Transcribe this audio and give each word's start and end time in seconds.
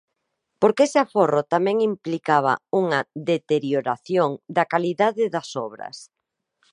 Porque 0.61 0.85
ese 0.87 0.99
aforro 1.05 1.41
tamén 1.53 1.77
implicaba 1.91 2.53
unha 2.81 2.99
deterioración 3.31 4.29
da 4.55 4.63
calidade 4.73 5.23
das 5.35 5.49
obras. 5.67 5.97